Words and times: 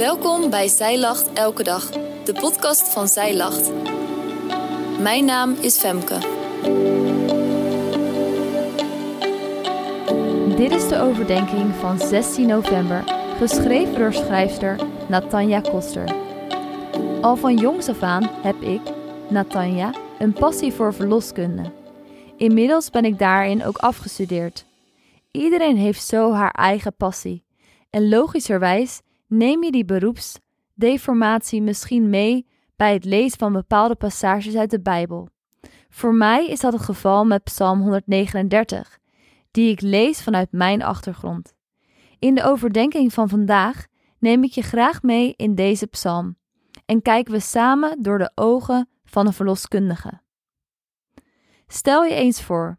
Welkom 0.00 0.50
bij 0.50 0.68
Zij 0.68 0.98
Lacht 0.98 1.32
Elke 1.32 1.62
Dag, 1.62 1.90
de 2.24 2.32
podcast 2.32 2.88
van 2.88 3.08
Zij 3.08 3.36
Lacht. 3.36 3.72
Mijn 5.00 5.24
naam 5.24 5.52
is 5.52 5.78
Femke. 5.78 6.18
Dit 10.56 10.70
is 10.72 10.88
de 10.88 10.98
overdenking 11.00 11.74
van 11.74 11.98
16 11.98 12.46
november, 12.46 13.04
geschreven 13.38 13.98
door 13.98 14.12
schrijfster 14.12 14.78
Natanja 15.08 15.60
Koster. 15.60 16.14
Al 17.20 17.36
van 17.36 17.56
jongs 17.56 17.88
af 17.88 18.02
aan 18.02 18.28
heb 18.42 18.60
ik, 18.60 18.80
Natanja, 19.28 19.94
een 20.18 20.32
passie 20.32 20.72
voor 20.72 20.94
verloskunde. 20.94 21.72
Inmiddels 22.36 22.90
ben 22.90 23.04
ik 23.04 23.18
daarin 23.18 23.64
ook 23.64 23.76
afgestudeerd. 23.76 24.64
Iedereen 25.30 25.76
heeft 25.76 26.04
zo 26.04 26.32
haar 26.32 26.50
eigen 26.50 26.96
passie. 26.96 27.44
En 27.90 28.08
logischerwijs 28.08 29.00
neem 29.30 29.64
je 29.64 29.70
die 29.70 29.84
beroepsdeformatie 29.84 31.62
misschien 31.62 32.10
mee 32.10 32.46
bij 32.76 32.92
het 32.92 33.04
lezen 33.04 33.38
van 33.38 33.52
bepaalde 33.52 33.94
passages 33.94 34.56
uit 34.56 34.70
de 34.70 34.80
Bijbel. 34.80 35.28
Voor 35.88 36.14
mij 36.14 36.46
is 36.46 36.60
dat 36.60 36.72
het 36.72 36.82
geval 36.82 37.24
met 37.24 37.44
Psalm 37.44 37.80
139, 37.80 38.98
die 39.50 39.70
ik 39.70 39.80
lees 39.80 40.22
vanuit 40.22 40.52
mijn 40.52 40.82
achtergrond. 40.82 41.54
In 42.18 42.34
de 42.34 42.44
overdenking 42.44 43.12
van 43.12 43.28
vandaag 43.28 43.86
neem 44.18 44.44
ik 44.44 44.50
je 44.50 44.62
graag 44.62 45.02
mee 45.02 45.34
in 45.36 45.54
deze 45.54 45.86
psalm 45.86 46.36
en 46.86 47.02
kijken 47.02 47.32
we 47.32 47.40
samen 47.40 48.02
door 48.02 48.18
de 48.18 48.32
ogen 48.34 48.88
van 49.04 49.26
een 49.26 49.32
verloskundige. 49.32 50.20
Stel 51.66 52.04
je 52.04 52.14
eens 52.14 52.42
voor, 52.42 52.78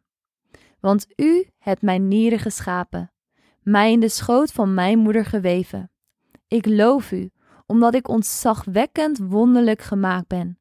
want 0.80 1.08
u 1.16 1.50
hebt 1.58 1.82
mijn 1.82 2.08
nieren 2.08 2.40
geschapen, 2.40 3.12
mij 3.62 3.92
in 3.92 4.00
de 4.00 4.10
schoot 4.10 4.52
van 4.52 4.74
mijn 4.74 5.00
moeder 5.00 5.26
geweven. 5.26 5.92
Ik 6.52 6.66
loof 6.66 7.12
u, 7.12 7.30
omdat 7.66 7.94
ik 7.94 8.08
ontzagwekkend 8.08 9.18
wonderlijk 9.18 9.82
gemaakt 9.82 10.28
ben. 10.28 10.60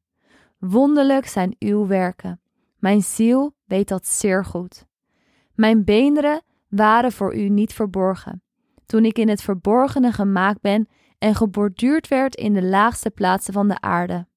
Wonderlijk 0.57 1.27
zijn 1.27 1.55
uw 1.59 1.87
werken. 1.87 2.41
Mijn 2.79 3.01
ziel 3.01 3.55
weet 3.65 3.87
dat 3.87 4.07
zeer 4.07 4.45
goed. 4.45 4.85
Mijn 5.55 5.83
beenderen 5.83 6.41
waren 6.67 7.11
voor 7.11 7.35
u 7.35 7.49
niet 7.49 7.73
verborgen, 7.73 8.43
toen 8.85 9.05
ik 9.05 9.17
in 9.17 9.29
het 9.29 9.41
verborgene 9.41 10.11
gemaakt 10.11 10.61
ben 10.61 10.87
en 11.17 11.35
geborduurd 11.35 12.07
werd 12.07 12.35
in 12.35 12.53
de 12.53 12.63
laagste 12.63 13.09
plaatsen 13.09 13.53
van 13.53 13.67
de 13.67 13.81
aarde. 13.81 14.27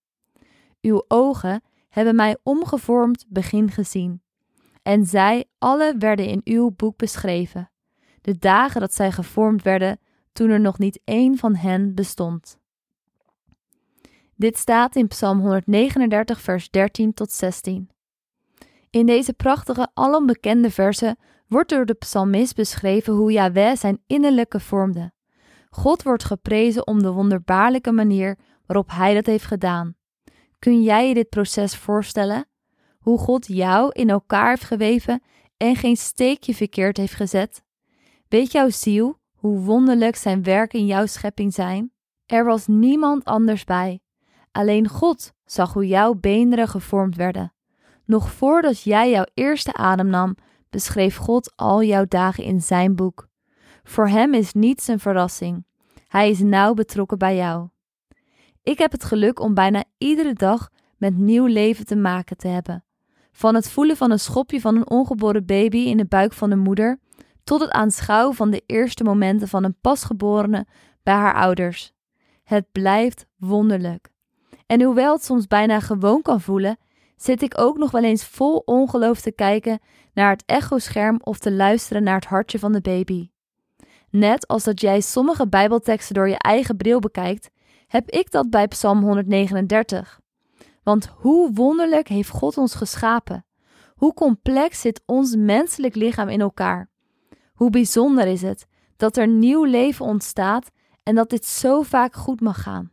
Uw 0.81 1.05
ogen 1.09 1.63
hebben 1.89 2.17
mij 2.17 2.37
omgevormd 2.43 3.25
begin 3.29 3.71
gezien, 3.71 4.23
en 4.83 5.05
zij 5.05 5.45
alle 5.59 5.95
werden 5.99 6.27
in 6.27 6.41
uw 6.45 6.71
boek 6.71 6.97
beschreven, 6.97 7.71
de 8.21 8.39
dagen 8.39 8.81
dat 8.81 8.95
zij 8.95 9.13
gevormd 9.13 9.63
werden, 9.63 9.99
toen 10.35 10.51
er 10.51 10.61
nog 10.61 10.79
niet 10.79 11.01
één 11.05 11.37
van 11.39 11.55
hen 11.55 11.95
bestond. 11.95 12.59
Dit 14.37 14.57
staat 14.57 14.97
in 14.97 15.09
Psalm 15.09 15.41
139, 15.41 16.41
vers 16.41 16.71
13 16.71 17.15
tot 17.15 17.33
16. 17.33 17.91
In 18.91 19.07
deze 19.07 19.33
prachtige, 19.33 19.89
alom 19.95 20.27
bekende 20.27 20.71
versen 20.71 21.17
wordt 21.47 21.71
door 21.71 21.87
de 21.87 21.95
psalmist 21.95 22.55
beschreven 22.55 23.15
hoe 23.15 23.33
Yahweh 23.33 23.77
zijn 23.77 24.03
innerlijke 24.07 24.61
vormde. 24.61 25.13
God 25.71 26.03
wordt 26.03 26.25
geprezen 26.25 26.87
om 26.87 27.03
de 27.03 27.11
wonderbaarlijke 27.11 27.93
manier 27.93 28.39
waarop 28.67 28.91
hij 28.91 29.15
dat 29.15 29.27
heeft 29.27 29.45
gedaan. 29.45 29.97
Kun 30.59 30.83
jij 30.83 31.09
je 31.09 31.15
dit 31.15 31.29
proces 31.29 31.77
voorstellen? 31.77 32.47
Hoe 32.99 33.19
God 33.19 33.47
jou 33.47 33.91
in 33.93 34.11
elkaar 34.11 34.49
heeft 34.49 34.65
geweven 34.65 35.23
en 35.57 35.77
geen 35.77 35.97
steekje 35.97 36.55
verkeerd 36.55 36.97
heeft 36.97 37.15
gezet? 37.15 37.63
Weet 38.29 38.53
jouw 38.53 38.71
ziel 38.71 39.19
hoe 39.45 39.61
wonderlijk 39.61 40.17
zijn 40.17 40.43
werken 40.43 40.79
in 40.79 40.87
jouw 40.87 41.07
schepping 41.07 41.55
zijn? 41.55 41.93
Er 42.27 42.45
was 42.45 42.67
niemand 42.67 43.25
anders 43.25 43.65
bij. 43.65 44.01
Alleen 44.53 44.89
God 44.89 45.33
zag 45.45 45.73
hoe 45.73 45.87
jouw 45.87 46.15
beenderen 46.15 46.69
gevormd 46.69 47.17
werden. 47.17 47.53
Nog 48.05 48.31
voordat 48.31 48.83
jij 48.83 49.11
jouw 49.11 49.25
eerste 49.35 49.73
adem 49.73 50.07
nam, 50.07 50.37
beschreef 50.71 51.17
God 51.17 51.53
al 51.57 51.83
jouw 51.83 52.05
dagen 52.09 52.45
in 52.45 52.61
zijn 52.61 52.97
boek. 52.97 53.29
Voor 53.83 54.09
hem 54.09 54.35
is 54.35 54.53
niets 54.53 54.89
een 54.89 55.01
verrassing. 55.01 55.67
Hij 56.09 56.31
is 56.31 56.39
nauw 56.39 56.75
betrokken 56.75 57.19
bij 57.19 57.37
jou. 57.37 57.69
Ik 58.63 58.79
heb 58.79 58.93
het 58.93 59.05
geluk 59.05 59.41
om 59.41 59.55
bijna 59.55 59.85
iedere 59.99 60.33
dag 60.33 60.71
met 60.97 61.17
nieuw 61.17 61.47
leven 61.47 61.87
te 61.87 61.97
maken 61.97 62.37
te 62.37 62.49
hebben. 62.49 62.85
Van 63.33 63.55
het 63.55 63.71
voelen 63.71 63.97
van 63.97 64.11
een 64.11 64.21
schopje 64.21 64.61
van 64.61 64.77
een 64.77 64.91
ongeboren 64.91 65.47
baby 65.47 65.79
in 65.79 65.97
de 65.97 66.07
buik 66.07 66.33
van 66.33 66.51
de 66.51 66.57
moeder, 66.57 66.99
tot 67.45 67.61
het 67.61 67.71
aanschouwen 67.71 68.35
van 68.35 68.51
de 68.51 68.63
eerste 68.67 69.05
momenten 69.05 69.49
van 69.49 69.65
een 69.65 69.81
pasgeborene 69.81 70.67
bij 71.03 71.15
haar 71.15 71.35
ouders. 71.35 71.93
Het 72.45 72.73
blijft 72.73 73.27
wonderlijk. 73.37 74.13
En 74.67 74.83
hoewel 74.83 75.13
het 75.13 75.25
soms 75.25 75.47
bijna 75.47 75.81
gewoon 75.81 76.23
kan 76.23 76.41
voelen, 76.41 76.79
zit 77.17 77.43
ik 77.43 77.59
ook 77.59 77.79
nog 77.79 77.91
wel 77.91 78.05
eens 78.05 78.25
vol 78.25 78.57
ongeloof 78.57 79.21
te 79.21 79.33
kijken 79.33 79.79
naar 80.13 80.31
het 80.31 80.43
echoscherm 80.47 81.19
of 81.23 81.39
te 81.39 81.53
luisteren 81.53 82.03
naar 82.03 82.15
het 82.15 82.25
hartje 82.25 82.59
van 82.59 82.73
de 82.73 82.81
baby. 82.81 83.29
Net 84.11 84.47
als 84.47 84.65
dat 84.65 84.81
jij 84.81 85.01
sommige 85.01 85.49
Bijbelteksten 85.49 86.15
door 86.15 86.29
je 86.29 86.39
eigen 86.39 86.77
bril 86.77 86.99
bekijkt, 86.99 87.51
heb 87.87 88.11
ik 88.11 88.31
dat 88.31 88.51
bij 88.51 88.69
Psalm 88.69 89.03
139. 89.03 90.21
Want 90.83 91.07
hoe 91.17 91.53
wonderlijk 91.53 92.09
heeft 92.09 92.29
God 92.29 92.59
ons 92.59 92.75
geschapen? 92.75 93.47
Hoe 93.95 94.15
complex 94.15 94.81
zit 94.81 95.03
ons 95.07 95.37
menselijk 95.37 95.95
lichaam 95.95 96.29
in 96.29 96.41
elkaar? 96.41 96.91
Hoe 97.55 97.71
bijzonder 97.71 98.27
is 98.27 98.43
het 98.43 98.67
dat 98.97 99.17
er 99.17 99.29
nieuw 99.29 99.65
leven 99.65 100.05
ontstaat 100.05 100.71
en 101.03 101.15
dat 101.15 101.31
dit 101.31 101.45
zo 101.45 101.83
vaak 101.83 102.15
goed 102.15 102.41
mag 102.41 102.63
gaan? 102.63 102.93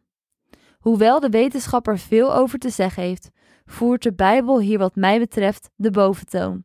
Hoewel 0.79 1.19
de 1.19 1.29
wetenschap 1.29 1.87
er 1.87 1.99
veel 1.99 2.35
over 2.35 2.59
te 2.59 2.69
zeggen 2.69 3.03
heeft, 3.03 3.29
voert 3.65 4.03
de 4.03 4.13
Bijbel 4.13 4.59
hier 4.59 4.77
wat 4.77 4.95
mij 4.95 5.19
betreft 5.19 5.69
de 5.75 5.91
boventoon. 5.91 6.63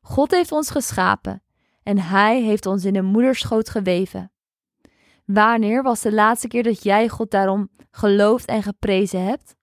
God 0.00 0.30
heeft 0.30 0.52
ons 0.52 0.70
geschapen 0.70 1.42
en 1.82 1.98
Hij 1.98 2.42
heeft 2.42 2.66
ons 2.66 2.84
in 2.84 2.92
de 2.92 3.02
moederschoot 3.02 3.68
geweven. 3.68 4.32
Wanneer 5.24 5.82
was 5.82 6.00
de 6.00 6.12
laatste 6.12 6.48
keer 6.48 6.62
dat 6.62 6.82
jij 6.82 7.08
God 7.08 7.30
daarom 7.30 7.68
geloofd 7.90 8.46
en 8.46 8.62
geprezen 8.62 9.24
hebt? 9.24 9.56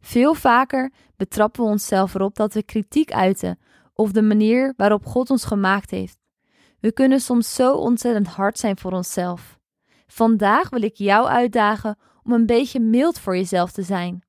Veel 0.00 0.34
vaker 0.34 0.92
betrappen 1.16 1.64
we 1.64 1.70
onszelf 1.70 2.14
erop 2.14 2.36
dat 2.36 2.54
we 2.54 2.62
kritiek 2.62 3.12
uiten 3.12 3.58
of 4.00 4.12
de 4.12 4.22
manier 4.22 4.74
waarop 4.76 5.06
God 5.06 5.30
ons 5.30 5.44
gemaakt 5.44 5.90
heeft. 5.90 6.18
We 6.78 6.92
kunnen 6.92 7.20
soms 7.20 7.54
zo 7.54 7.72
ontzettend 7.74 8.26
hard 8.26 8.58
zijn 8.58 8.78
voor 8.78 8.92
onszelf. 8.92 9.58
Vandaag 10.06 10.70
wil 10.70 10.82
ik 10.82 10.94
jou 10.94 11.26
uitdagen 11.26 11.98
om 12.22 12.32
een 12.32 12.46
beetje 12.46 12.80
mild 12.80 13.18
voor 13.18 13.36
jezelf 13.36 13.72
te 13.72 13.82
zijn. 13.82 14.22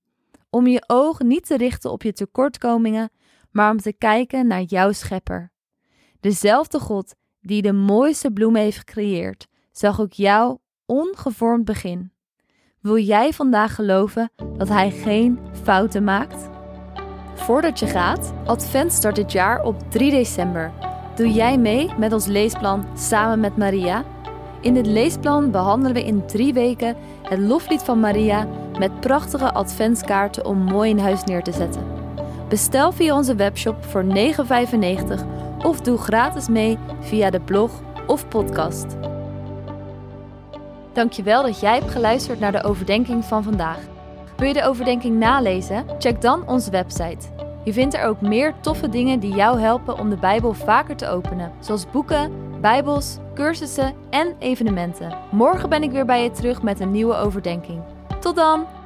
Om 0.49 0.67
je 0.67 0.83
ogen 0.87 1.27
niet 1.27 1.45
te 1.45 1.57
richten 1.57 1.91
op 1.91 2.03
je 2.03 2.13
tekortkomingen, 2.13 3.09
maar 3.51 3.71
om 3.71 3.77
te 3.77 3.93
kijken 3.93 4.47
naar 4.47 4.61
jouw 4.61 4.91
schepper. 4.91 5.51
Dezelfde 6.19 6.79
God 6.79 7.15
die 7.41 7.61
de 7.61 7.73
mooiste 7.73 8.31
bloemen 8.31 8.61
heeft 8.61 8.77
gecreëerd, 8.77 9.47
zag 9.71 10.01
ook 10.01 10.13
jou 10.13 10.57
ongevormd 10.85 11.65
begin. 11.65 12.11
Wil 12.79 12.97
jij 12.97 13.33
vandaag 13.33 13.75
geloven 13.75 14.31
dat 14.57 14.67
Hij 14.67 14.91
geen 14.91 15.39
fouten 15.63 16.03
maakt? 16.03 16.50
Voordat 17.41 17.79
je 17.79 17.87
gaat, 17.87 18.33
Advent 18.45 18.93
start 18.93 19.15
dit 19.15 19.31
jaar 19.31 19.63
op 19.63 19.75
3 19.89 20.11
december. 20.11 20.71
Doe 21.15 21.31
jij 21.31 21.57
mee 21.57 21.89
met 21.97 22.13
ons 22.13 22.25
leesplan 22.25 22.85
Samen 22.95 23.39
met 23.39 23.57
Maria? 23.57 24.03
In 24.59 24.73
dit 24.73 24.85
leesplan 24.85 25.51
behandelen 25.51 25.93
we 25.93 26.05
in 26.05 26.25
drie 26.25 26.53
weken 26.53 26.95
het 27.21 27.39
loflied 27.39 27.81
van 27.81 27.99
Maria 27.99 28.47
met 28.79 28.99
prachtige 28.99 29.53
adventskaarten 29.53 30.45
om 30.45 30.57
mooi 30.57 30.89
in 30.89 30.99
huis 30.99 31.23
neer 31.23 31.43
te 31.43 31.51
zetten. 31.51 31.83
Bestel 32.49 32.91
via 32.91 33.15
onze 33.15 33.35
webshop 33.35 33.85
voor 33.85 34.03
9,95 34.03 34.11
of 35.63 35.81
doe 35.81 35.97
gratis 35.97 36.47
mee 36.47 36.77
via 36.99 37.29
de 37.29 37.39
blog 37.39 37.71
of 38.07 38.27
podcast. 38.27 38.85
Dankjewel 40.93 41.41
dat 41.43 41.59
jij 41.59 41.77
hebt 41.79 41.91
geluisterd 41.91 42.39
naar 42.39 42.51
de 42.51 42.63
overdenking 42.63 43.25
van 43.25 43.43
vandaag. 43.43 43.79
Wil 44.41 44.49
je 44.49 44.61
de 44.61 44.67
overdenking 44.67 45.19
nalezen? 45.19 45.85
Check 45.99 46.21
dan 46.21 46.47
onze 46.47 46.71
website. 46.71 47.27
Je 47.63 47.73
vindt 47.73 47.93
er 47.93 48.05
ook 48.05 48.21
meer 48.21 48.53
toffe 48.61 48.89
dingen 48.89 49.19
die 49.19 49.35
jou 49.35 49.59
helpen 49.59 49.99
om 49.99 50.09
de 50.09 50.15
Bijbel 50.17 50.53
vaker 50.53 50.95
te 50.95 51.07
openen, 51.07 51.51
zoals 51.59 51.89
boeken, 51.91 52.31
Bijbels, 52.61 53.17
cursussen 53.33 53.93
en 54.09 54.35
evenementen. 54.39 55.17
Morgen 55.31 55.69
ben 55.69 55.83
ik 55.83 55.91
weer 55.91 56.05
bij 56.05 56.23
je 56.23 56.31
terug 56.31 56.61
met 56.61 56.79
een 56.79 56.91
nieuwe 56.91 57.15
overdenking. 57.15 57.81
Tot 58.19 58.35
dan! 58.35 58.80